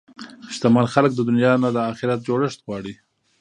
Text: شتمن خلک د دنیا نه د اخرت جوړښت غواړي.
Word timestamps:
شتمن 0.53 0.85
خلک 0.93 1.11
د 1.15 1.19
دنیا 1.29 1.53
نه 1.63 1.69
د 1.75 1.77
اخرت 1.91 2.19
جوړښت 2.27 2.59
غواړي. 2.65 2.93